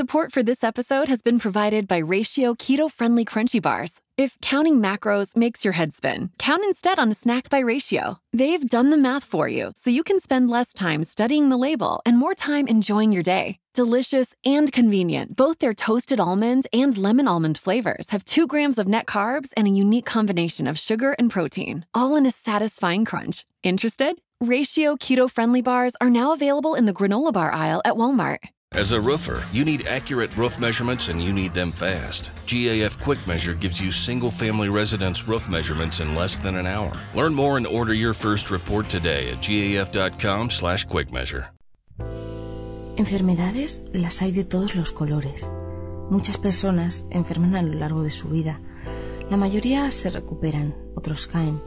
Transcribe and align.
Support 0.00 0.32
for 0.32 0.42
this 0.42 0.64
episode 0.64 1.08
has 1.08 1.20
been 1.20 1.38
provided 1.38 1.86
by 1.86 1.98
Ratio 1.98 2.54
Keto 2.54 2.90
Friendly 2.90 3.22
Crunchy 3.22 3.60
Bars. 3.60 4.00
If 4.16 4.40
counting 4.40 4.80
macros 4.80 5.36
makes 5.36 5.62
your 5.62 5.74
head 5.74 5.92
spin, 5.92 6.30
count 6.38 6.64
instead 6.64 6.98
on 6.98 7.10
a 7.10 7.14
snack 7.14 7.50
by 7.50 7.58
Ratio. 7.58 8.18
They've 8.32 8.66
done 8.66 8.88
the 8.88 8.96
math 8.96 9.24
for 9.24 9.46
you 9.46 9.72
so 9.76 9.90
you 9.90 10.02
can 10.02 10.18
spend 10.18 10.48
less 10.48 10.72
time 10.72 11.04
studying 11.04 11.50
the 11.50 11.58
label 11.58 12.00
and 12.06 12.16
more 12.16 12.34
time 12.34 12.66
enjoying 12.66 13.12
your 13.12 13.22
day. 13.22 13.58
Delicious 13.74 14.34
and 14.42 14.72
convenient, 14.72 15.36
both 15.36 15.58
their 15.58 15.74
toasted 15.74 16.18
almond 16.18 16.66
and 16.72 16.96
lemon 16.96 17.28
almond 17.28 17.58
flavors 17.58 18.08
have 18.08 18.24
two 18.24 18.46
grams 18.46 18.78
of 18.78 18.88
net 18.88 19.04
carbs 19.04 19.52
and 19.54 19.66
a 19.66 19.78
unique 19.84 20.06
combination 20.06 20.66
of 20.66 20.78
sugar 20.78 21.14
and 21.18 21.30
protein, 21.30 21.84
all 21.92 22.16
in 22.16 22.24
a 22.24 22.30
satisfying 22.30 23.04
crunch. 23.04 23.44
Interested? 23.62 24.22
Ratio 24.40 24.96
keto 24.96 25.30
friendly 25.30 25.60
bars 25.60 25.92
are 26.00 26.08
now 26.08 26.32
available 26.32 26.74
in 26.74 26.86
the 26.86 26.94
granola 26.94 27.34
bar 27.34 27.52
aisle 27.52 27.82
at 27.84 27.96
Walmart. 27.96 28.38
As 28.76 28.92
a 28.92 29.00
roofer, 29.00 29.42
you 29.52 29.64
need 29.64 29.88
accurate 29.88 30.36
roof 30.36 30.60
measurements 30.60 31.08
and 31.08 31.20
you 31.20 31.32
need 31.32 31.52
them 31.52 31.72
fast. 31.72 32.30
GAF 32.46 33.00
Quick 33.00 33.18
Measure 33.26 33.52
gives 33.54 33.80
you 33.80 33.90
single 33.90 34.30
family 34.30 34.68
residence 34.68 35.26
roof 35.26 35.48
measurements 35.48 35.98
in 35.98 36.14
less 36.14 36.38
than 36.38 36.54
an 36.54 36.68
hour. 36.68 36.92
Learn 37.12 37.34
more 37.34 37.56
and 37.56 37.66
order 37.66 37.92
your 37.92 38.14
first 38.14 38.48
report 38.48 38.88
today 38.88 39.28
at 39.32 39.42
gaf.com/slash 39.42 40.86
quickmeasure. 40.86 41.48
Enfermedades 42.96 43.82
las 43.92 44.22
hay 44.22 44.30
de 44.30 44.44
todos 44.44 44.76
los 44.76 44.92
colores. 44.92 45.50
Muchas 46.08 46.38
personas 46.38 47.04
enferman 47.10 47.56
a 47.56 47.62
lo 47.62 47.74
largo 47.74 48.04
de 48.04 48.12
su 48.12 48.28
vida. 48.28 48.60
La 49.30 49.36
mayoría 49.36 49.90
se 49.90 50.10
recuperan, 50.10 50.76
otros 50.94 51.26
caen. 51.26 51.60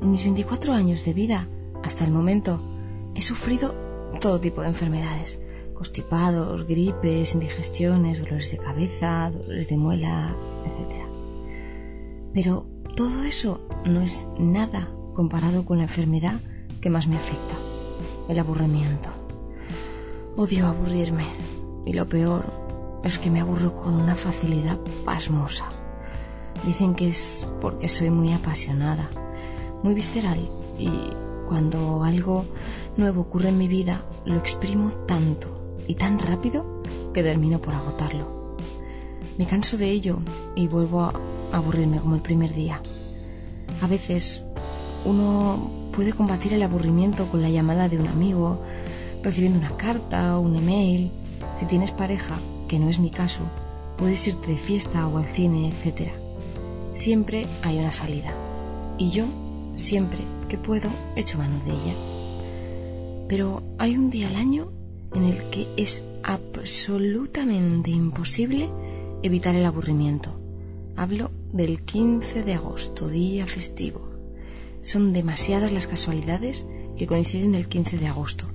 En 0.00 0.10
mis 0.10 0.24
24 0.24 0.72
años 0.72 1.04
de 1.04 1.14
vida, 1.14 1.46
hasta 1.84 2.04
el 2.04 2.10
momento, 2.10 2.60
he 3.14 3.22
sufrido 3.22 3.76
todo 4.20 4.40
tipo 4.40 4.62
de 4.62 4.68
enfermedades 4.68 5.38
constipados, 5.74 6.66
gripes, 6.66 7.34
indigestiones, 7.34 8.20
dolores 8.20 8.50
de 8.50 8.58
cabeza, 8.58 9.30
dolores 9.30 9.68
de 9.68 9.76
muela, 9.76 10.34
etc. 10.64 11.02
Pero 12.32 12.66
todo 12.96 13.24
eso 13.24 13.60
no 13.84 14.02
es 14.02 14.28
nada 14.38 14.90
comparado 15.14 15.64
con 15.64 15.78
la 15.78 15.84
enfermedad 15.84 16.38
que 16.80 16.90
más 16.90 17.06
me 17.06 17.16
afecta, 17.16 17.56
el 18.28 18.38
aburrimiento. 18.38 19.08
Odio 20.36 20.66
aburrirme 20.66 21.26
y 21.84 21.92
lo 21.92 22.06
peor 22.06 22.44
es 23.04 23.18
que 23.18 23.30
me 23.30 23.40
aburro 23.40 23.74
con 23.74 23.94
una 23.94 24.14
facilidad 24.14 24.78
pasmosa. 25.04 25.68
Dicen 26.64 26.94
que 26.94 27.08
es 27.08 27.46
porque 27.60 27.88
soy 27.88 28.10
muy 28.10 28.32
apasionada, 28.32 29.08
muy 29.82 29.94
visceral 29.94 30.38
y 30.78 30.90
cuando 31.48 32.04
algo 32.04 32.44
nuevo 32.96 33.22
ocurre 33.22 33.48
en 33.48 33.58
mi 33.58 33.68
vida 33.68 34.02
lo 34.24 34.36
exprimo 34.36 34.90
tanto 35.06 35.61
y 35.88 35.94
tan 35.94 36.18
rápido 36.18 36.82
que 37.12 37.22
termino 37.22 37.60
por 37.60 37.74
agotarlo. 37.74 38.56
Me 39.38 39.46
canso 39.46 39.76
de 39.76 39.90
ello 39.90 40.18
y 40.54 40.68
vuelvo 40.68 41.02
a 41.02 41.12
aburrirme 41.52 41.98
como 41.98 42.14
el 42.14 42.22
primer 42.22 42.54
día. 42.54 42.80
A 43.80 43.86
veces 43.86 44.44
uno 45.04 45.70
puede 45.92 46.12
combatir 46.12 46.52
el 46.52 46.62
aburrimiento 46.62 47.26
con 47.26 47.42
la 47.42 47.50
llamada 47.50 47.88
de 47.88 47.98
un 47.98 48.08
amigo, 48.08 48.60
recibiendo 49.22 49.58
una 49.58 49.76
carta 49.76 50.38
o 50.38 50.40
un 50.40 50.56
email. 50.56 51.10
Si 51.54 51.66
tienes 51.66 51.90
pareja, 51.90 52.36
que 52.68 52.78
no 52.78 52.88
es 52.88 52.98
mi 52.98 53.10
caso, 53.10 53.40
puedes 53.96 54.26
irte 54.26 54.52
de 54.52 54.58
fiesta 54.58 55.06
o 55.06 55.18
al 55.18 55.24
cine, 55.24 55.68
etc. 55.68 56.10
Siempre 56.94 57.46
hay 57.62 57.78
una 57.78 57.90
salida. 57.90 58.32
Y 58.98 59.10
yo, 59.10 59.24
siempre 59.72 60.20
que 60.48 60.58
puedo, 60.58 60.88
echo 61.16 61.38
mano 61.38 61.54
de 61.64 61.72
ella. 61.72 61.94
Pero 63.28 63.62
hay 63.78 63.96
un 63.96 64.10
día 64.10 64.28
al 64.28 64.36
año 64.36 64.70
en 65.14 65.24
el 65.24 65.50
que 65.50 65.68
es 65.76 66.02
absolutamente 66.22 67.90
imposible 67.90 68.70
evitar 69.22 69.54
el 69.54 69.66
aburrimiento. 69.66 70.38
Hablo 70.96 71.30
del 71.52 71.82
15 71.82 72.42
de 72.42 72.54
agosto, 72.54 73.08
día 73.08 73.46
festivo. 73.46 74.10
Son 74.82 75.12
demasiadas 75.12 75.72
las 75.72 75.86
casualidades 75.86 76.66
que 76.96 77.06
coinciden 77.06 77.54
el 77.54 77.68
15 77.68 77.98
de 77.98 78.08
agosto 78.08 78.46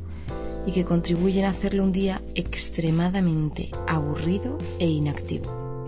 y 0.66 0.72
que 0.72 0.86
contribuyen 0.86 1.46
a 1.46 1.50
hacerlo 1.50 1.84
un 1.84 1.92
día 1.92 2.22
extremadamente 2.36 3.70
aburrido 3.88 4.58
e 4.80 4.88
inactivo. 4.88 5.88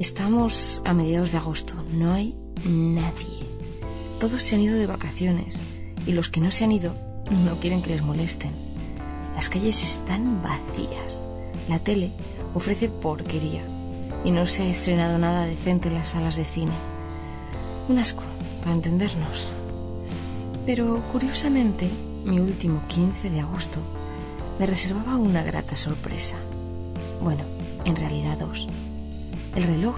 Estamos 0.00 0.82
a 0.84 0.94
mediados 0.94 1.32
de 1.32 1.38
agosto, 1.38 1.74
no 1.92 2.12
hay 2.12 2.34
nadie. 2.64 3.46
Todos 4.18 4.42
se 4.42 4.54
han 4.54 4.62
ido 4.62 4.76
de 4.76 4.86
vacaciones 4.86 5.60
y 6.06 6.12
los 6.12 6.28
que 6.28 6.40
no 6.40 6.50
se 6.50 6.64
han 6.64 6.72
ido 6.72 6.94
no 7.44 7.60
quieren 7.60 7.82
que 7.82 7.90
les 7.90 8.02
molesten. 8.02 8.71
Las 9.34 9.48
calles 9.48 9.82
están 9.82 10.42
vacías. 10.42 11.26
La 11.68 11.78
tele 11.78 12.12
ofrece 12.54 12.88
porquería 12.88 13.64
y 14.24 14.30
no 14.30 14.46
se 14.46 14.62
ha 14.62 14.66
estrenado 14.66 15.18
nada 15.18 15.46
decente 15.46 15.88
en 15.88 15.94
las 15.94 16.10
salas 16.10 16.36
de 16.36 16.44
cine. 16.44 16.72
Un 17.88 17.98
asco, 17.98 18.22
para 18.60 18.72
entendernos. 18.72 19.48
Pero 20.66 21.00
curiosamente, 21.10 21.90
mi 22.24 22.38
último 22.38 22.82
15 22.88 23.30
de 23.30 23.40
agosto 23.40 23.80
me 24.58 24.66
reservaba 24.66 25.16
una 25.16 25.42
grata 25.42 25.74
sorpresa. 25.74 26.36
Bueno, 27.20 27.42
en 27.84 27.96
realidad 27.96 28.38
dos. 28.38 28.68
El 29.56 29.64
reloj 29.64 29.96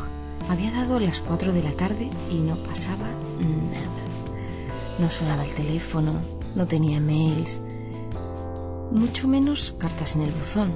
había 0.49 0.71
dado 0.71 1.01
las 1.01 1.21
4 1.21 1.53
de 1.53 1.63
la 1.63 1.73
tarde 1.73 2.09
y 2.31 2.37
no 2.37 2.57
pasaba 2.57 3.09
nada. 3.39 4.05
No 4.99 5.11
sonaba 5.11 5.45
el 5.45 5.55
teléfono, 5.55 6.15
no 6.55 6.67
tenía 6.67 7.01
mails, 7.01 7.61
mucho 8.95 9.27
menos 9.27 9.75
cartas 9.77 10.15
en 10.15 10.23
el 10.23 10.31
buzón. 10.31 10.73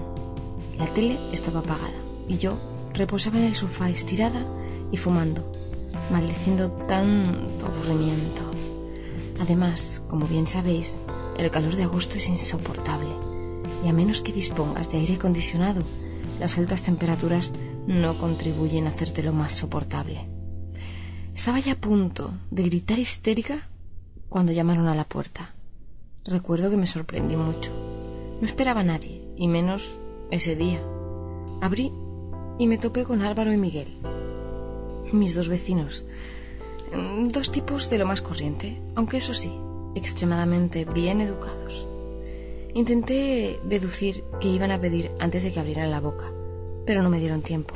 La 0.76 0.86
tele 0.86 1.18
estaba 1.32 1.60
apagada 1.60 2.00
y 2.28 2.36
yo 2.38 2.58
reposaba 2.92 3.38
en 3.38 3.44
el 3.44 3.54
sofá 3.54 3.88
estirada 3.88 4.42
y 4.90 4.96
fumando, 4.96 5.50
maldiciendo 6.10 6.70
tanto 6.88 7.66
aburrimiento. 7.66 8.42
Además, 9.40 10.02
como 10.08 10.26
bien 10.26 10.48
sabéis, 10.48 10.98
el 11.38 11.48
calor 11.52 11.76
de 11.76 11.84
agosto 11.84 12.16
es 12.16 12.28
insoportable 12.28 13.08
y 13.84 13.88
a 13.88 13.92
menos 13.92 14.20
que 14.20 14.32
dispongas 14.32 14.90
de 14.90 14.98
aire 14.98 15.14
acondicionado, 15.14 15.82
las 16.40 16.58
altas 16.58 16.82
temperaturas 16.82 17.52
no 17.86 18.18
contribuyen 18.18 18.88
a 18.88 18.90
hacértelo 18.90 19.32
más 19.32 19.52
soportable. 19.52 20.28
Estaba 21.36 21.60
ya 21.60 21.74
a 21.74 21.80
punto 21.80 22.34
de 22.50 22.64
gritar 22.64 22.98
histérica 22.98 23.68
cuando 24.28 24.50
llamaron 24.50 24.88
a 24.88 24.96
la 24.96 25.04
puerta. 25.04 25.54
Recuerdo 26.24 26.68
que 26.68 26.76
me 26.76 26.88
sorprendí 26.88 27.36
mucho. 27.36 27.87
No 28.40 28.46
esperaba 28.46 28.80
a 28.80 28.84
nadie, 28.84 29.20
y 29.36 29.48
menos 29.48 29.98
ese 30.30 30.54
día. 30.54 30.80
Abrí 31.60 31.92
y 32.58 32.66
me 32.68 32.78
topé 32.78 33.04
con 33.04 33.22
Álvaro 33.22 33.52
y 33.52 33.56
Miguel, 33.56 33.88
mis 35.12 35.34
dos 35.34 35.48
vecinos. 35.48 36.04
Dos 37.26 37.50
tipos 37.50 37.90
de 37.90 37.98
lo 37.98 38.06
más 38.06 38.22
corriente, 38.22 38.80
aunque 38.94 39.16
eso 39.16 39.34
sí, 39.34 39.52
extremadamente 39.94 40.84
bien 40.84 41.20
educados. 41.20 41.86
Intenté 42.74 43.58
deducir 43.64 44.22
que 44.40 44.48
iban 44.48 44.70
a 44.70 44.80
pedir 44.80 45.10
antes 45.18 45.42
de 45.42 45.52
que 45.52 45.60
abrieran 45.60 45.90
la 45.90 46.00
boca, 46.00 46.30
pero 46.86 47.02
no 47.02 47.10
me 47.10 47.18
dieron 47.18 47.42
tiempo. 47.42 47.74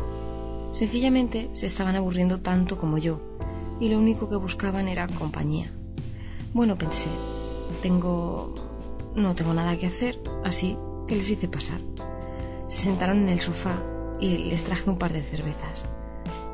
Sencillamente 0.73 1.50
se 1.53 1.67
estaban 1.67 1.97
aburriendo 1.97 2.41
tanto 2.41 2.79
como 2.79 2.99
yo, 2.99 3.21
y 3.81 3.89
lo 3.89 3.99
único 3.99 4.29
que 4.29 4.37
buscaban 4.37 4.87
era 4.87 5.09
compañía. 5.09 5.73
Bueno, 6.55 6.79
pensé, 6.79 7.09
tengo 7.83 8.55
no 9.15 9.34
tengo 9.34 9.55
nada 9.55 9.78
que 9.78 9.87
hacer, 9.87 10.21
así 10.45 10.77
que 11.06 11.17
les 11.17 11.31
hice 11.31 11.49
pasar. 11.49 11.81
Se 12.69 12.83
sentaron 12.83 13.19
en 13.19 13.28
el 13.28 13.41
sofá 13.41 13.75
y 14.21 14.39
les 14.39 14.65
traje 14.65 14.89
un 14.89 14.99
par 14.99 15.12
de 15.12 15.23
cervezas. 15.23 15.84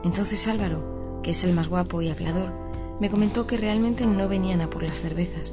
Entonces 0.04 0.46
Álvaro, 0.46 1.20
que 1.22 1.32
es 1.32 1.44
el 1.44 1.52
más 1.52 1.68
guapo 1.68 2.02
y 2.02 2.08
hablador, 2.08 2.52
me 3.00 3.10
comentó 3.10 3.46
que 3.46 3.56
realmente 3.56 4.06
no 4.06 4.28
venían 4.28 4.60
a 4.60 4.70
por 4.70 4.82
las 4.82 5.00
cervezas. 5.00 5.52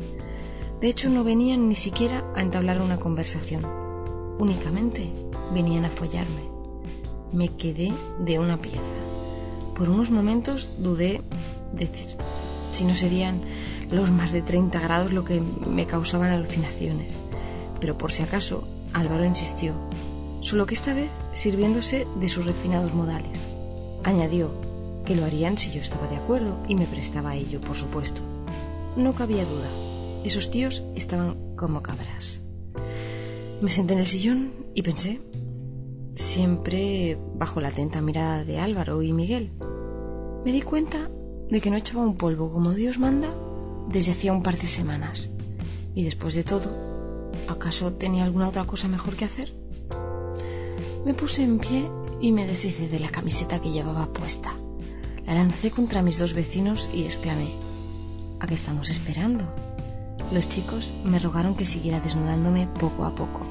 De 0.81 0.87
hecho, 0.87 1.09
no 1.09 1.23
venían 1.23 1.69
ni 1.69 1.75
siquiera 1.75 2.23
a 2.35 2.41
entablar 2.41 2.81
una 2.81 2.99
conversación. 2.99 3.61
Únicamente 4.39 5.11
venían 5.53 5.85
a 5.85 5.89
follarme. 5.89 6.49
Me 7.31 7.49
quedé 7.49 7.93
de 8.19 8.39
una 8.39 8.57
pieza. 8.57 8.79
Por 9.75 9.89
unos 9.89 10.09
momentos 10.09 10.81
dudé 10.81 11.21
decir 11.73 12.17
si 12.71 12.83
no 12.83 12.93
serían 12.93 13.41
los 13.91 14.11
más 14.11 14.31
de 14.31 14.41
30 14.41 14.79
grados 14.79 15.11
lo 15.11 15.23
que 15.25 15.41
me 15.69 15.85
causaban 15.85 16.31
alucinaciones. 16.31 17.17
Pero 17.79 17.97
por 17.97 18.11
si 18.11 18.23
acaso, 18.23 18.67
Álvaro 18.93 19.25
insistió, 19.25 19.73
solo 20.41 20.65
que 20.65 20.75
esta 20.75 20.93
vez 20.93 21.09
sirviéndose 21.33 22.07
de 22.19 22.29
sus 22.29 22.45
refinados 22.45 22.93
modales. 22.93 23.55
Añadió 24.03 24.51
que 25.05 25.15
lo 25.15 25.25
harían 25.25 25.57
si 25.57 25.71
yo 25.71 25.81
estaba 25.81 26.07
de 26.07 26.15
acuerdo 26.15 26.57
y 26.67 26.75
me 26.75 26.85
prestaba 26.85 27.31
a 27.31 27.35
ello, 27.35 27.59
por 27.61 27.75
supuesto. 27.75 28.21
No 28.95 29.13
cabía 29.13 29.45
duda, 29.45 29.69
esos 30.23 30.49
tíos 30.49 30.83
estaban 30.95 31.55
como 31.55 31.81
cabras. 31.81 32.41
Me 33.61 33.69
senté 33.69 33.93
en 33.93 33.99
el 33.99 34.07
sillón 34.07 34.53
y 34.73 34.81
pensé, 34.81 35.21
siempre 36.15 37.17
bajo 37.35 37.61
la 37.61 37.69
atenta 37.69 38.01
mirada 38.01 38.43
de 38.43 38.59
Álvaro 38.59 39.01
y 39.01 39.13
Miguel. 39.13 39.51
Me 40.43 40.51
di 40.51 40.61
cuenta 40.61 41.09
de 41.49 41.61
que 41.61 41.69
no 41.69 41.77
echaba 41.77 42.03
un 42.03 42.17
polvo 42.17 42.51
como 42.51 42.73
Dios 42.73 42.99
manda 42.99 43.29
desde 43.89 44.11
hacía 44.11 44.33
un 44.33 44.43
par 44.43 44.57
de 44.57 44.67
semanas. 44.67 45.29
Y 45.93 46.03
después 46.03 46.33
de 46.33 46.43
todo, 46.43 47.31
¿acaso 47.47 47.93
tenía 47.93 48.23
alguna 48.23 48.49
otra 48.49 48.65
cosa 48.65 48.87
mejor 48.87 49.15
que 49.15 49.25
hacer? 49.25 49.53
Me 51.05 51.13
puse 51.13 51.43
en 51.43 51.59
pie 51.59 51.89
y 52.19 52.31
me 52.31 52.47
deshice 52.47 52.87
de 52.87 52.99
la 52.99 53.09
camiseta 53.09 53.61
que 53.61 53.71
llevaba 53.71 54.11
puesta. 54.11 54.53
La 55.25 55.33
lancé 55.33 55.71
contra 55.71 56.01
mis 56.01 56.19
dos 56.19 56.33
vecinos 56.33 56.89
y 56.93 57.03
exclamé, 57.03 57.49
¿a 58.39 58.47
qué 58.47 58.53
estamos 58.53 58.89
esperando? 58.89 59.43
Los 60.31 60.47
chicos 60.47 60.93
me 61.03 61.19
rogaron 61.19 61.55
que 61.55 61.65
siguiera 61.65 61.99
desnudándome 61.99 62.67
poco 62.67 63.05
a 63.05 63.13
poco, 63.13 63.41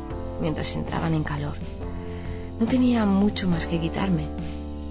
mientras 0.40 0.74
entraban 0.76 1.14
en 1.14 1.24
calor. 1.24 1.56
No 2.58 2.66
tenía 2.66 3.06
mucho 3.06 3.48
más 3.48 3.66
que 3.66 3.80
quitarme, 3.80 4.28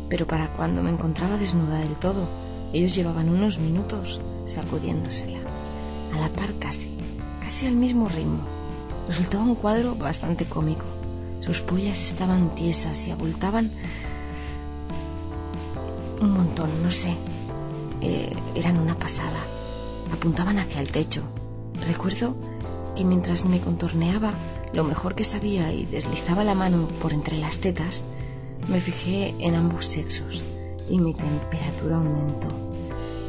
pero 0.09 0.27
para 0.27 0.53
cuando 0.53 0.83
me 0.83 0.89
encontraba 0.89 1.37
desnuda 1.37 1.79
del 1.79 1.95
todo, 1.95 2.27
ellos 2.73 2.95
llevaban 2.95 3.29
unos 3.29 3.59
minutos 3.59 4.21
sacudiéndosela, 4.45 5.32
a 6.13 6.17
la 6.17 6.31
par 6.31 6.53
casi, 6.59 6.89
casi 7.41 7.67
al 7.67 7.75
mismo 7.75 8.07
ritmo. 8.07 8.45
Resultaba 9.07 9.43
un 9.43 9.55
cuadro 9.55 9.95
bastante 9.95 10.45
cómico. 10.45 10.85
Sus 11.41 11.59
pollas 11.59 11.99
estaban 11.99 12.55
tiesas 12.55 13.07
y 13.07 13.11
abultaban 13.11 13.71
un 16.21 16.31
montón, 16.31 16.69
no 16.81 16.91
sé. 16.91 17.15
Eh, 18.01 18.33
eran 18.55 18.77
una 18.79 18.95
pasada. 18.95 19.39
Apuntaban 20.13 20.57
hacia 20.59 20.79
el 20.79 20.91
techo. 20.91 21.21
Recuerdo 21.87 22.35
que 22.95 23.03
mientras 23.03 23.45
me 23.45 23.59
contorneaba 23.59 24.33
lo 24.73 24.83
mejor 24.83 25.15
que 25.15 25.25
sabía 25.25 25.71
y 25.73 25.85
deslizaba 25.85 26.43
la 26.43 26.55
mano 26.55 26.87
por 27.01 27.13
entre 27.13 27.37
las 27.37 27.59
tetas, 27.59 28.03
me 28.69 28.79
fijé 28.79 29.35
en 29.39 29.55
ambos 29.55 29.85
sexos 29.85 30.41
y 30.89 30.99
mi 30.99 31.13
temperatura 31.13 31.97
aumentó. 31.97 32.47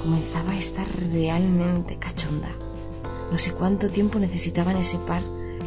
Comenzaba 0.03 0.53
a 0.53 0.59
estar 0.59 0.87
realmente 1.11 1.97
cachonda. 1.97 2.49
No 3.31 3.39
sé 3.39 3.53
cuánto 3.53 3.91
tiempo 3.91 4.19
necesitaban 4.19 4.77
ese 4.77 4.99
par 4.99 5.23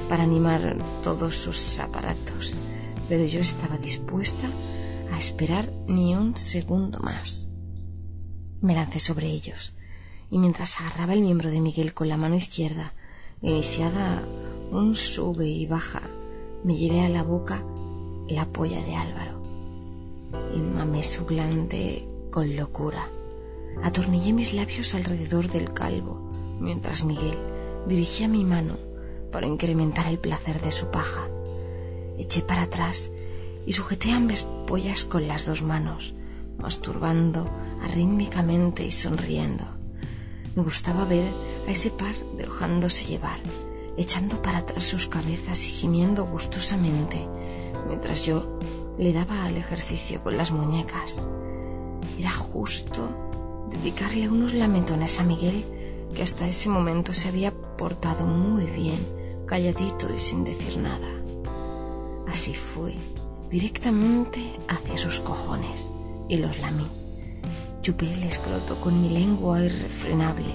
para 0.09 0.23
animar 0.23 0.77
todos 1.03 1.35
sus 1.35 1.79
aparatos, 1.79 2.55
pero 3.09 3.25
yo 3.25 3.39
estaba 3.39 3.77
dispuesta 3.77 4.47
a 5.11 5.17
esperar 5.17 5.71
ni 5.87 6.15
un 6.15 6.37
segundo 6.37 6.99
más. 6.99 7.47
Me 8.61 8.75
lancé 8.75 8.99
sobre 8.99 9.27
ellos 9.27 9.73
y 10.29 10.39
mientras 10.39 10.79
agarraba 10.79 11.13
el 11.13 11.21
miembro 11.21 11.49
de 11.49 11.61
Miguel 11.61 11.93
con 11.93 12.09
la 12.09 12.17
mano 12.17 12.35
izquierda, 12.35 12.93
iniciada 13.41 14.23
un 14.71 14.95
sube 14.95 15.47
y 15.47 15.65
baja, 15.65 16.01
me 16.63 16.75
llevé 16.75 17.01
a 17.01 17.09
la 17.09 17.23
boca 17.23 17.63
la 18.27 18.45
polla 18.45 18.81
de 18.81 18.95
Álvaro 18.95 19.41
y 20.53 20.59
mamé 20.59 21.03
su 21.03 21.25
glande 21.25 22.07
con 22.31 22.55
locura. 22.55 23.09
Atornillé 23.83 24.33
mis 24.33 24.53
labios 24.53 24.95
alrededor 24.95 25.49
del 25.49 25.73
calvo 25.73 26.26
mientras 26.59 27.03
Miguel 27.03 27.37
dirigía 27.87 28.27
mi 28.27 28.43
mano 28.43 28.75
para 29.31 29.47
incrementar 29.47 30.07
el 30.07 30.19
placer 30.19 30.61
de 30.61 30.71
su 30.71 30.87
paja. 30.87 31.27
Eché 32.17 32.41
para 32.41 32.63
atrás 32.63 33.11
y 33.65 33.73
sujeté 33.73 34.11
ambas 34.11 34.47
pollas 34.65 35.05
con 35.05 35.27
las 35.27 35.45
dos 35.45 35.61
manos, 35.61 36.13
masturbando 36.57 37.45
arrítmicamente 37.81 38.85
y 38.85 38.91
sonriendo. 38.91 39.63
Me 40.55 40.63
gustaba 40.63 41.05
ver 41.05 41.31
a 41.67 41.71
ese 41.71 41.91
par 41.91 42.15
dejándose 42.35 43.05
llevar, 43.05 43.39
echando 43.97 44.41
para 44.41 44.59
atrás 44.59 44.85
sus 44.85 45.07
cabezas 45.07 45.67
y 45.67 45.69
gimiendo 45.69 46.25
gustosamente, 46.25 47.27
mientras 47.87 48.25
yo 48.25 48.57
le 48.97 49.13
daba 49.13 49.43
al 49.43 49.57
ejercicio 49.57 50.23
con 50.23 50.37
las 50.37 50.51
muñecas. 50.51 51.21
Era 52.17 52.31
justo 52.31 53.67
dedicarle 53.69 54.29
unos 54.29 54.53
lamentones 54.53 55.19
a 55.19 55.23
Miguel, 55.23 55.63
que 56.13 56.23
hasta 56.23 56.47
ese 56.47 56.69
momento 56.69 57.13
se 57.13 57.27
había 57.27 57.53
portado 57.53 58.25
muy 58.25 58.65
bien, 58.65 58.99
calladito 59.45 60.13
y 60.13 60.19
sin 60.19 60.43
decir 60.43 60.77
nada. 60.77 61.07
Así 62.27 62.53
fue 62.53 62.93
directamente 63.49 64.57
hacia 64.67 64.97
sus 64.97 65.19
cojones 65.19 65.89
y 66.27 66.37
los 66.37 66.59
lamí. 66.59 66.87
Chupé 67.81 68.11
el 68.11 68.23
escroto 68.23 68.79
con 68.81 69.01
mi 69.01 69.09
lengua 69.09 69.63
irrefrenable, 69.63 70.53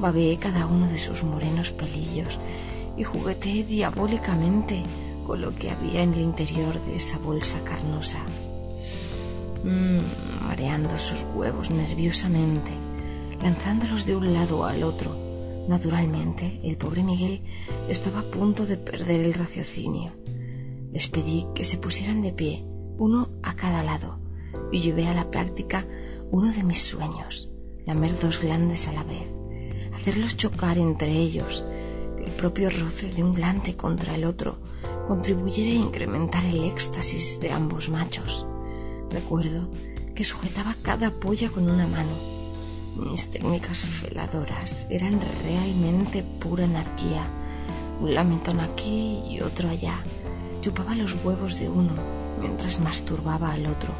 babeé 0.00 0.36
cada 0.36 0.66
uno 0.66 0.86
de 0.86 0.98
sus 0.98 1.24
morenos 1.24 1.70
pelillos 1.70 2.38
y 2.96 3.04
jugueteé 3.04 3.64
diabólicamente 3.64 4.82
con 5.26 5.40
lo 5.40 5.54
que 5.54 5.70
había 5.70 6.02
en 6.02 6.14
el 6.14 6.20
interior 6.20 6.80
de 6.86 6.96
esa 6.96 7.18
bolsa 7.18 7.62
carnosa, 7.62 8.18
mm, 9.62 10.44
mareando 10.46 10.96
sus 10.98 11.24
huevos 11.34 11.70
nerviosamente, 11.70 12.70
lanzándolos 13.42 14.06
de 14.06 14.16
un 14.16 14.32
lado 14.32 14.64
al 14.64 14.82
otro. 14.82 15.16
Naturalmente, 15.68 16.60
el 16.64 16.76
pobre 16.76 17.02
Miguel 17.02 17.42
estaba 17.88 18.20
a 18.20 18.30
punto 18.30 18.64
de 18.66 18.76
perder 18.76 19.20
el 19.20 19.34
raciocinio 19.34 20.12
les 20.92 21.08
pedí 21.08 21.46
que 21.54 21.64
se 21.64 21.78
pusieran 21.78 22.22
de 22.22 22.32
pie, 22.32 22.64
uno 22.98 23.28
a 23.42 23.54
cada 23.54 23.82
lado, 23.82 24.18
y 24.72 24.80
llevé 24.80 25.06
a 25.06 25.14
la 25.14 25.30
práctica 25.30 25.86
uno 26.30 26.52
de 26.52 26.62
mis 26.62 26.82
sueños, 26.82 27.50
lamer 27.86 28.18
dos 28.18 28.40
glandes 28.40 28.88
a 28.88 28.92
la 28.92 29.04
vez, 29.04 29.28
hacerlos 29.94 30.36
chocar 30.36 30.78
entre 30.78 31.12
ellos, 31.12 31.64
el 32.18 32.30
propio 32.32 32.70
roce 32.70 33.10
de 33.10 33.22
un 33.22 33.32
glande 33.32 33.76
contra 33.76 34.14
el 34.14 34.24
otro 34.24 34.58
contribuyera 35.06 35.70
a 35.70 35.86
incrementar 35.86 36.44
el 36.44 36.64
éxtasis 36.64 37.38
de 37.40 37.52
ambos 37.52 37.88
machos. 37.88 38.46
Recuerdo 39.10 39.70
que 40.14 40.24
sujetaba 40.24 40.74
cada 40.82 41.10
polla 41.10 41.48
con 41.48 41.70
una 41.70 41.86
mano. 41.86 42.37
Mis 42.98 43.30
técnicas 43.30 43.82
feladoras 43.82 44.86
eran 44.90 45.20
realmente 45.44 46.24
pura 46.24 46.64
anarquía, 46.64 47.24
un 48.00 48.12
lamentón 48.12 48.58
aquí 48.58 49.22
y 49.30 49.40
otro 49.40 49.70
allá, 49.70 49.94
chupaba 50.62 50.96
los 50.96 51.14
huevos 51.24 51.60
de 51.60 51.68
uno 51.68 51.92
mientras 52.40 52.80
masturbaba 52.80 53.52
al 53.52 53.66
otro, 53.66 53.92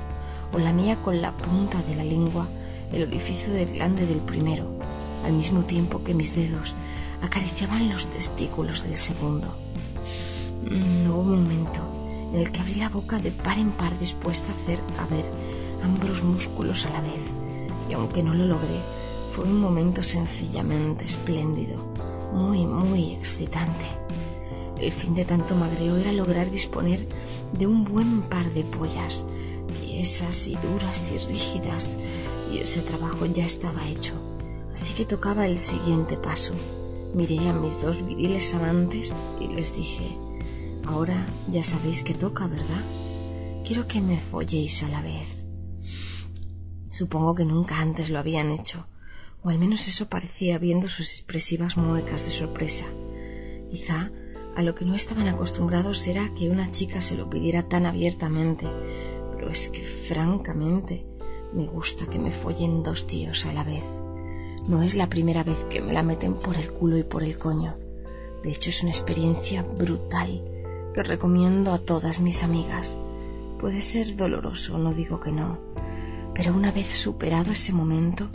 o 0.53 0.59
lamía 0.59 0.97
con 0.97 1.23
la 1.23 1.37
punta 1.37 1.81
de 1.83 1.95
la 1.95 2.03
lengua 2.03 2.49
el 2.93 3.05
orificio 3.05 3.53
del 3.53 3.71
glande 3.71 4.05
del 4.05 4.19
primero, 4.19 4.67
al 5.25 5.33
mismo 5.33 5.63
tiempo 5.65 6.03
que 6.03 6.15
mis 6.15 6.35
dedos 6.35 6.75
acariciaban 7.23 7.89
los 7.89 8.07
testículos 8.07 8.83
del 8.83 8.97
segundo. 8.97 9.53
Mm, 10.65 11.09
hubo 11.09 11.21
un 11.21 11.43
momento 11.43 11.81
en 12.33 12.41
el 12.41 12.51
que 12.51 12.61
abrí 12.61 12.75
la 12.75 12.89
boca 12.89 13.21
de 13.21 13.31
par 13.31 13.59
en 13.59 13.71
par 13.71 13.97
dispuesta 14.01 14.51
a 14.51 14.55
hacer 14.55 14.81
caber 14.97 15.25
ambos 15.85 16.25
músculos 16.25 16.85
a 16.87 16.91
la 16.91 17.01
vez, 17.01 17.38
y 17.89 17.95
aunque 17.95 18.23
no 18.23 18.35
lo 18.35 18.47
logré, 18.47 18.81
fue 19.35 19.45
un 19.45 19.61
momento 19.61 20.03
sencillamente 20.03 21.05
espléndido, 21.05 21.77
muy, 22.33 22.67
muy 22.67 23.13
excitante. 23.13 23.85
El 24.81 24.93
fin 24.93 25.15
de 25.15 25.25
tanto 25.25 25.55
magreo 25.55 25.97
era 25.97 26.13
lograr 26.13 26.51
disponer 26.51 27.07
de 27.53 27.67
un 27.67 27.85
buen 27.85 28.23
par 28.23 28.49
de 28.53 28.65
pollas, 28.65 29.25
tiesas 29.81 30.47
y 30.47 30.57
duras 30.57 31.13
y 31.15 31.19
rígidas, 31.27 31.99
y 32.53 32.59
ese 32.59 32.83
trabajo 32.83 33.27
ya 33.27 33.45
estaba 33.45 33.87
hecho. 33.89 34.15
Así 34.73 34.95
que 34.95 35.05
tocaba 35.05 35.47
el 35.47 35.59
siguiente 35.59 36.17
paso. 36.17 36.55
Miré 37.15 37.49
a 37.49 37.53
mis 37.53 37.81
dos 37.83 38.05
viriles 38.07 38.55
amantes 38.55 39.15
y 39.41 39.49
les 39.49 39.75
dije, 39.75 40.17
ahora 40.87 41.17
ya 41.51 41.65
sabéis 41.65 42.03
que 42.03 42.15
toca, 42.15 42.47
¿verdad? 42.47 42.85
Quiero 43.65 43.89
que 43.89 44.01
me 44.01 44.21
folléis 44.21 44.83
a 44.83 44.89
la 44.89 45.03
vez. 45.03 45.38
Supongo 46.99 47.37
que 47.37 47.45
nunca 47.45 47.81
antes 47.81 48.11
lo 48.11 48.19
habían 48.19 48.51
hecho, 48.51 48.89
o 49.45 49.51
al 49.51 49.59
menos 49.61 49.87
eso 49.87 50.09
parecía 50.09 50.59
viendo 50.59 50.89
sus 50.89 51.07
expresivas 51.13 51.77
muecas 51.77 52.25
de 52.25 52.33
sorpresa. 52.33 52.87
Quizá 53.71 54.11
a 54.57 54.63
lo 54.63 54.75
que 54.75 54.85
no 54.85 54.97
estaban 54.97 55.29
acostumbrados 55.29 56.05
era 56.09 56.35
que 56.35 56.51
una 56.51 56.69
chica 56.73 57.01
se 57.01 57.15
lo 57.15 57.31
pidiera 57.31 57.63
tan 57.63 57.87
abiertamente, 57.87 58.67
pero 59.33 59.49
es 59.49 59.69
que 59.69 59.85
francamente 59.85 61.07
me 61.53 61.69
gusta 61.69 62.07
que 62.07 62.19
me 62.19 62.33
follen 62.33 62.83
dos 62.83 63.07
tíos 63.07 63.47
a 63.47 63.53
la 63.53 63.63
vez. 63.63 63.85
No 64.67 64.83
es 64.83 64.97
la 64.97 65.09
primera 65.09 65.45
vez 65.45 65.67
que 65.71 65.81
me 65.81 65.93
la 65.93 66.03
meten 66.03 66.35
por 66.35 66.57
el 66.57 66.73
culo 66.73 66.99
y 66.99 67.05
por 67.05 67.23
el 67.23 67.39
coño. 67.39 67.77
De 68.43 68.51
hecho 68.51 68.71
es 68.71 68.83
una 68.83 68.91
experiencia 68.91 69.63
brutal 69.63 70.43
que 70.95 71.05
recomiendo 71.05 71.71
a 71.71 71.79
todas 71.79 72.19
mis 72.19 72.43
amigas. 72.43 72.99
Puede 73.61 73.83
ser 73.83 74.17
doloroso, 74.17 74.79
no 74.79 74.93
digo 74.93 75.21
que 75.21 75.31
no, 75.31 75.61
pero 76.39 76.55
una 76.55 76.71
vez 76.71 76.87
superado 76.87 77.51
ese 77.51 77.73
momento, 77.73 78.29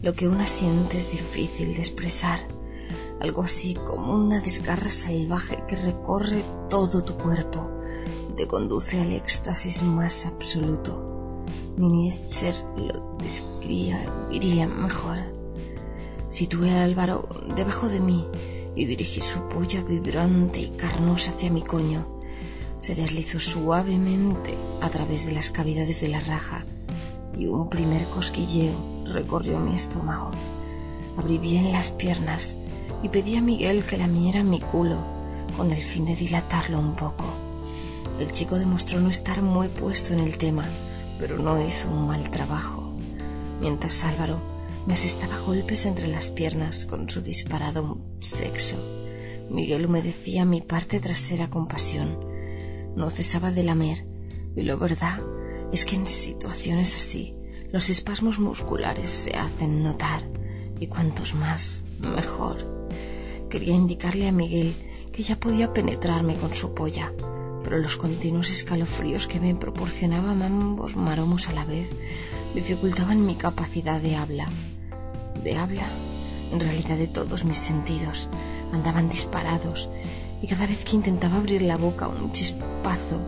lo 0.00 0.14
que 0.14 0.26
una 0.26 0.46
siente 0.46 0.96
es 0.96 1.12
difícil 1.12 1.74
de 1.74 1.80
expresar 1.80 2.40
algo 3.20 3.42
así 3.42 3.74
como 3.74 4.14
una 4.14 4.40
desgarra 4.40 4.90
salvaje 4.90 5.62
que 5.68 5.76
recorre 5.76 6.42
todo 6.70 7.04
tu 7.04 7.12
cuerpo 7.18 7.70
y 8.30 8.32
te 8.36 8.46
conduce 8.46 9.02
al 9.02 9.12
éxtasis 9.12 9.82
más 9.82 10.24
absoluto. 10.24 11.44
Nietzsche 11.76 12.54
lo 12.74 13.18
describiría 13.18 14.66
mejor. 14.66 15.18
Situé 16.30 16.70
a 16.70 16.84
Álvaro 16.84 17.28
debajo 17.54 17.86
de 17.86 18.00
mí 18.00 18.26
y 18.74 18.86
dirigí 18.86 19.20
su 19.20 19.46
polla 19.50 19.82
vibrante 19.84 20.58
y 20.58 20.70
carnosa 20.70 21.32
hacia 21.32 21.50
mi 21.50 21.60
coño. 21.60 22.18
Se 22.80 22.94
deslizó 22.94 23.38
suavemente 23.38 24.56
a 24.80 24.88
través 24.88 25.26
de 25.26 25.32
las 25.32 25.50
cavidades 25.50 26.00
de 26.00 26.08
la 26.08 26.20
raja 26.20 26.64
y 27.36 27.46
un 27.46 27.68
primer 27.68 28.04
cosquilleo 28.06 28.74
recorrió 29.06 29.58
mi 29.58 29.74
estómago. 29.74 30.30
Abrí 31.16 31.38
bien 31.38 31.72
las 31.72 31.90
piernas 31.90 32.56
y 33.02 33.08
pedí 33.08 33.36
a 33.36 33.42
Miguel 33.42 33.82
que 33.84 33.98
lamiera 33.98 34.42
mi 34.42 34.60
culo 34.60 34.96
con 35.56 35.72
el 35.72 35.82
fin 35.82 36.04
de 36.04 36.16
dilatarlo 36.16 36.78
un 36.78 36.94
poco. 36.96 37.24
El 38.18 38.32
chico 38.32 38.58
demostró 38.58 39.00
no 39.00 39.10
estar 39.10 39.42
muy 39.42 39.68
puesto 39.68 40.12
en 40.12 40.20
el 40.20 40.38
tema, 40.38 40.64
pero 41.18 41.38
no 41.38 41.60
hizo 41.60 41.88
un 41.88 42.06
mal 42.06 42.30
trabajo. 42.30 42.94
Mientras 43.60 44.04
Álvaro 44.04 44.40
me 44.86 44.94
asestaba 44.94 45.38
golpes 45.40 45.86
entre 45.86 46.08
las 46.08 46.30
piernas 46.30 46.86
con 46.86 47.08
su 47.08 47.20
disparado 47.20 47.98
sexo, 48.20 48.76
Miguel 49.50 49.86
humedecía 49.86 50.44
mi 50.44 50.60
parte 50.60 51.00
trasera 51.00 51.50
con 51.50 51.68
pasión. 51.68 52.18
No 52.96 53.10
cesaba 53.10 53.50
de 53.50 53.64
lamer, 53.64 54.06
y 54.56 54.62
lo 54.62 54.78
verdad 54.78 55.20
es 55.72 55.86
que 55.86 55.96
en 55.96 56.06
situaciones 56.06 56.94
así 56.94 57.34
los 57.72 57.88
espasmos 57.88 58.38
musculares 58.38 59.08
se 59.08 59.32
hacen 59.32 59.82
notar, 59.82 60.22
y 60.78 60.86
cuantos 60.86 61.34
más, 61.34 61.82
mejor. 62.14 62.58
Quería 63.48 63.74
indicarle 63.74 64.28
a 64.28 64.32
Miguel 64.32 64.74
que 65.10 65.22
ya 65.22 65.40
podía 65.40 65.72
penetrarme 65.72 66.34
con 66.34 66.52
su 66.52 66.74
polla, 66.74 67.12
pero 67.64 67.78
los 67.78 67.96
continuos 67.96 68.50
escalofríos 68.50 69.26
que 69.26 69.40
me 69.40 69.54
proporcionaban 69.54 70.42
ambos 70.42 70.96
maromos 70.96 71.48
a 71.48 71.52
la 71.52 71.64
vez 71.64 71.88
dificultaban 72.54 73.24
mi 73.24 73.36
capacidad 73.36 74.00
de 74.00 74.16
habla. 74.16 74.48
De 75.42 75.56
habla, 75.56 75.86
en 76.50 76.60
realidad 76.60 76.98
de 76.98 77.08
todos 77.08 77.44
mis 77.44 77.58
sentidos, 77.58 78.28
andaban 78.72 79.08
disparados 79.08 79.88
y 80.42 80.46
cada 80.46 80.66
vez 80.66 80.84
que 80.84 80.96
intentaba 80.96 81.36
abrir 81.36 81.62
la 81.62 81.78
boca 81.78 82.08
un 82.08 82.32
chispazo 82.32 83.20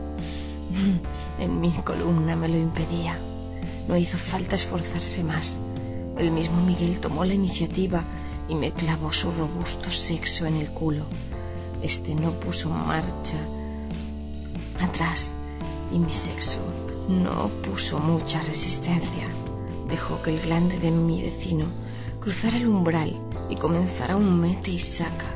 en 1.38 1.60
mi 1.60 1.70
columna 1.70 2.36
me 2.36 2.48
lo 2.48 2.56
impedía. 2.56 3.18
No 3.88 3.96
hizo 3.96 4.16
falta 4.16 4.54
esforzarse 4.54 5.22
más. 5.24 5.58
El 6.18 6.30
mismo 6.30 6.60
Miguel 6.62 7.00
tomó 7.00 7.24
la 7.24 7.34
iniciativa 7.34 8.04
y 8.48 8.54
me 8.54 8.72
clavó 8.72 9.12
su 9.12 9.30
robusto 9.32 9.90
sexo 9.90 10.46
en 10.46 10.56
el 10.56 10.68
culo. 10.68 11.04
Este 11.82 12.14
no 12.14 12.30
puso 12.30 12.70
marcha 12.70 13.38
atrás 14.80 15.34
y 15.92 15.98
mi 15.98 16.12
sexo 16.12 16.60
no 17.08 17.48
puso 17.62 17.98
mucha 17.98 18.40
resistencia. 18.42 19.26
Dejó 19.88 20.22
que 20.22 20.30
el 20.30 20.40
glande 20.40 20.78
de 20.78 20.90
mi 20.90 21.22
vecino 21.22 21.66
cruzara 22.20 22.56
el 22.56 22.68
umbral 22.68 23.14
y 23.50 23.56
comenzara 23.56 24.16
un 24.16 24.40
mete 24.40 24.70
y 24.70 24.78
saca 24.78 25.26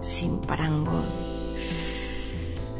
sin 0.00 0.38
parangón. 0.38 1.04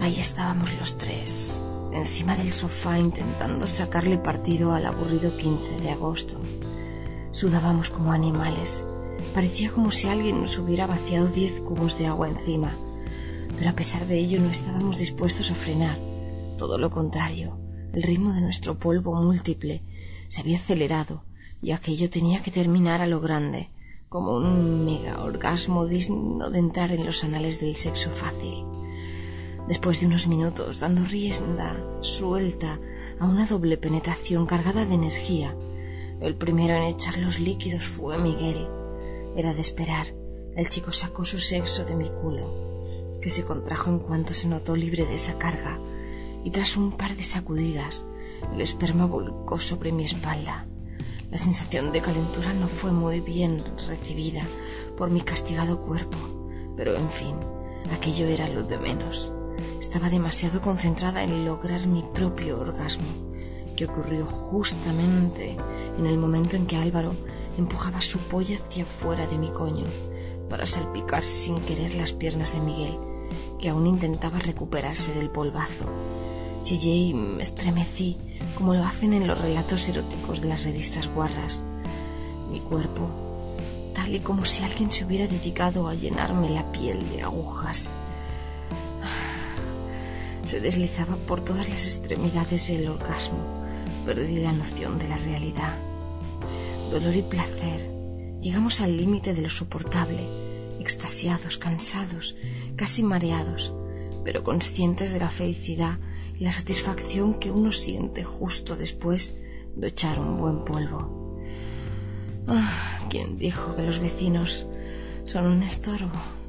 Ahí 0.01 0.19
estábamos 0.19 0.71
los 0.81 0.99
tres, 0.99 1.64
encima 1.95 2.37
del 2.37 2.53
sofá 2.53 2.99
intentando 2.99 3.67
sacarle 3.67 4.19
partido 4.19 4.75
al 4.75 4.87
aburrido 4.87 5.37
15 5.37 5.77
de 5.81 5.91
agosto. 5.91 6.39
Sudábamos 7.31 7.91
como 7.91 8.13
animales. 8.13 8.85
Parecía 9.35 9.71
como 9.71 9.91
si 9.91 10.09
alguien 10.09 10.41
nos 10.41 10.59
hubiera 10.59 10.87
vaciado 10.87 11.27
diez 11.27 11.61
cubos 11.61 11.99
de 11.99 12.07
agua 12.07 12.29
encima. 12.29 12.71
Pero 13.59 13.71
a 13.71 13.75
pesar 13.75 14.07
de 14.07 14.19
ello 14.19 14.41
no 14.41 14.51
estábamos 14.51 14.99
dispuestos 14.99 15.51
a 15.51 15.55
frenar. 15.55 15.99
Todo 16.59 16.79
lo 16.79 16.91
contrario, 16.91 17.59
el 17.93 18.03
ritmo 18.03 18.33
de 18.33 18.41
nuestro 18.41 18.79
polvo 18.79 19.15
múltiple 19.15 19.83
se 20.29 20.41
había 20.41 20.59
acelerado 20.59 21.25
y 21.63 21.73
aquello 21.73 22.11
tenía 22.11 22.43
que 22.43 22.51
terminar 22.51 23.01
a 23.01 23.07
lo 23.07 23.21
grande, 23.21 23.71
como 24.09 24.37
un 24.37 24.85
mega 24.85 25.23
orgasmo 25.23 25.87
digno 25.87 26.51
de 26.51 26.59
entrar 26.59 26.93
en 26.93 27.07
los 27.07 27.25
anales 27.25 27.61
del 27.61 27.77
sexo 27.77 28.11
fácil. 28.11 28.65
Después 29.69 30.01
de 30.01 30.07
unos 30.07 30.27
minutos 30.27 30.81
dando 30.81 31.05
rienda 31.05 31.75
suelta 32.03 32.79
a 33.19 33.27
una 33.27 33.47
doble 33.47 33.79
penetración 33.79 34.45
cargada 34.47 34.85
de 34.85 34.95
energía, 34.95 35.57
el 36.21 36.37
primero 36.37 36.75
en 36.75 36.83
echar 36.85 37.17
los 37.19 37.41
líquidos 37.41 37.85
fue 37.85 38.19
Miguel. 38.19 38.69
Era 39.37 39.55
de 39.55 39.61
esperar. 39.61 40.07
El 40.55 40.69
chico 40.69 40.93
sacó 40.93 41.25
su 41.25 41.39
sexo 41.39 41.85
de 41.85 41.97
mi 41.97 42.09
culo, 42.11 42.83
que 43.21 43.31
se 43.31 43.45
contrajo 43.45 43.91
en 43.91 43.99
cuanto 43.99 44.35
se 44.35 44.49
notó 44.49 44.77
libre 44.77 45.05
de 45.07 45.15
esa 45.15 45.37
carga, 45.39 45.81
y 46.45 46.51
tras 46.51 46.77
un 46.77 46.93
par 46.93 47.17
de 47.17 47.23
sacudidas, 47.23 48.07
el 48.53 48.61
esperma 48.61 49.07
volcó 49.07 49.59
sobre 49.59 49.91
mi 49.91 50.05
espalda. 50.05 50.67
La 51.31 51.39
sensación 51.39 51.91
de 51.91 52.01
calentura 52.01 52.53
no 52.53 52.69
fue 52.69 52.93
muy 52.93 53.21
bien 53.21 53.59
recibida 53.89 54.43
por 54.97 55.11
mi 55.11 55.23
castigado 55.23 55.81
cuerpo, 55.81 56.17
pero 56.77 56.95
en 56.95 57.11
fin, 57.11 57.37
aquello 57.93 58.27
era 58.27 58.49
lo 58.49 58.63
de 58.63 58.79
menos. 58.79 59.34
Estaba 59.81 60.11
demasiado 60.11 60.61
concentrada 60.61 61.23
en 61.23 61.45
lograr 61.45 61.87
mi 61.87 62.03
propio 62.03 62.61
orgasmo, 62.61 63.07
que 63.77 63.87
ocurrió 63.87 64.27
justamente 64.27 65.57
en 65.99 66.07
el 66.07 66.19
momento 66.19 66.57
en 66.57 66.67
que 66.67 66.77
Álvaro 66.77 67.13
empujaba 67.59 68.01
su 68.01 68.19
polla 68.19 68.59
hacia 68.59 68.85
fuera 68.85 69.27
de 69.27 69.39
mi 69.39 69.51
coño 69.51 69.85
para 70.49 70.67
salpicar 70.67 71.25
sin 71.25 71.57
querer 71.57 71.95
las 71.95 72.13
piernas 72.13 72.53
de 72.55 72.61
Miguel, 72.61 72.97
que 73.59 73.69
aún 73.69 73.87
intentaba 73.87 74.39
recuperarse 74.39 75.13
del 75.15 75.31
polvazo. 75.31 75.85
Chillé 76.63 76.95
y 76.95 77.15
me 77.15 77.43
estremecí 77.43 78.17
como 78.57 78.75
lo 78.75 78.85
hacen 78.85 79.13
en 79.13 79.27
los 79.27 79.41
relatos 79.41 79.89
eróticos 79.89 80.41
de 80.41 80.49
las 80.49 80.65
revistas 80.65 81.09
guarras. 81.09 81.63
Mi 82.51 82.61
cuerpo, 82.61 83.09
tal 83.95 84.15
y 84.15 84.21
como 84.21 84.45
si 84.45 84.63
alguien 84.63 84.91
se 84.91 85.05
hubiera 85.05 85.27
dedicado 85.27 85.89
a 85.89 85.95
llenarme 85.95 86.51
la 86.51 86.71
piel 86.73 86.99
de 87.11 87.23
agujas, 87.23 87.97
se 90.47 90.61
deslizaba 90.61 91.17
por 91.17 91.43
todas 91.43 91.69
las 91.69 91.87
extremidades 91.87 92.67
del 92.67 92.89
orgasmo. 92.89 93.65
Perdí 94.05 94.41
la 94.41 94.53
noción 94.53 94.99
de 94.99 95.09
la 95.09 95.17
realidad. 95.17 95.75
Dolor 96.91 97.17
y 97.17 97.23
placer. 97.23 97.91
Llegamos 98.41 98.81
al 98.81 98.97
límite 98.97 99.33
de 99.33 99.43
lo 99.43 99.49
soportable, 99.49 100.23
extasiados, 100.79 101.57
cansados, 101.57 102.37
casi 102.77 103.03
mareados, 103.03 103.73
pero 104.25 104.45
conscientes 104.45 105.13
de 105.13 105.21
la 105.21 105.31
felicidad 105.31 105.99
y 106.39 106.45
la 106.45 106.53
satisfacción 106.53 107.35
que 107.41 107.51
uno 107.51 107.73
siente 107.73 108.23
justo 108.23 108.77
después 108.77 109.37
de 109.77 109.89
echar 109.89 110.19
un 110.19 110.37
buen 110.37 110.65
polvo. 110.65 111.41
Ah, 112.47 113.07
¿Quién 113.09 113.39
dijo 113.39 113.75
que 113.77 113.83
los 113.83 113.99
vecinos 113.99 114.67
son 115.25 115.47
un 115.47 115.63
estorbo? 115.63 116.44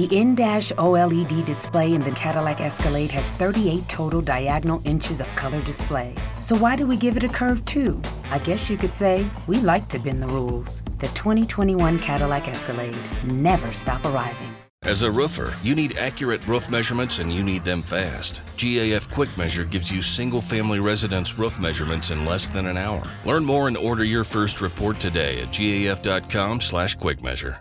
The 0.00 0.16
in-dash 0.16 0.72
OLED 0.78 1.44
display 1.44 1.92
in 1.92 2.02
the 2.02 2.12
Cadillac 2.12 2.62
Escalade 2.62 3.10
has 3.10 3.32
38 3.32 3.86
total 3.86 4.22
diagonal 4.22 4.80
inches 4.86 5.20
of 5.20 5.26
color 5.36 5.60
display. 5.60 6.14
So 6.38 6.56
why 6.56 6.74
do 6.74 6.86
we 6.86 6.96
give 6.96 7.18
it 7.18 7.24
a 7.24 7.28
curve 7.28 7.62
too? 7.66 8.00
I 8.30 8.38
guess 8.38 8.70
you 8.70 8.78
could 8.78 8.94
say 8.94 9.28
we 9.46 9.58
like 9.58 9.88
to 9.88 9.98
bend 9.98 10.22
the 10.22 10.26
rules. 10.28 10.82
The 11.00 11.08
2021 11.08 11.98
Cadillac 11.98 12.48
Escalade 12.48 12.96
never 13.24 13.74
stop 13.74 14.02
arriving. 14.06 14.48
As 14.84 15.02
a 15.02 15.10
roofer, 15.10 15.52
you 15.62 15.74
need 15.74 15.98
accurate 15.98 16.46
roof 16.46 16.70
measurements 16.70 17.18
and 17.18 17.30
you 17.30 17.42
need 17.42 17.62
them 17.62 17.82
fast. 17.82 18.40
GAF 18.56 19.12
Quick 19.12 19.36
Measure 19.36 19.66
gives 19.66 19.92
you 19.92 20.00
single 20.00 20.40
family 20.40 20.80
residence 20.80 21.38
roof 21.38 21.58
measurements 21.58 22.10
in 22.10 22.24
less 22.24 22.48
than 22.48 22.64
an 22.64 22.78
hour. 22.78 23.06
Learn 23.26 23.44
more 23.44 23.68
and 23.68 23.76
order 23.76 24.04
your 24.04 24.24
first 24.24 24.62
report 24.62 24.98
today 24.98 25.42
at 25.42 25.48
gaf.com/quickmeasure. 25.48 27.58